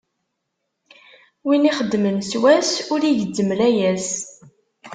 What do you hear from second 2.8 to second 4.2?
ur igezzem layas.